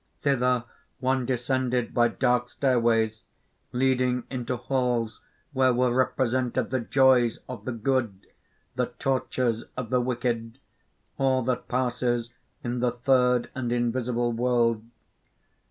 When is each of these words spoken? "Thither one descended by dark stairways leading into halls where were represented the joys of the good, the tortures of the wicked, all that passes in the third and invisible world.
"Thither 0.23 0.63
one 0.99 1.27
descended 1.27 1.93
by 1.93 2.07
dark 2.07 2.49
stairways 2.49 3.25
leading 3.71 4.23
into 4.31 4.57
halls 4.57 5.21
where 5.53 5.75
were 5.75 5.93
represented 5.93 6.71
the 6.71 6.79
joys 6.79 7.37
of 7.47 7.65
the 7.65 7.71
good, 7.71 8.25
the 8.73 8.87
tortures 8.97 9.65
of 9.77 9.91
the 9.91 10.01
wicked, 10.01 10.57
all 11.19 11.43
that 11.43 11.67
passes 11.67 12.33
in 12.63 12.79
the 12.79 12.91
third 12.91 13.51
and 13.53 13.71
invisible 13.71 14.31
world. 14.33 14.83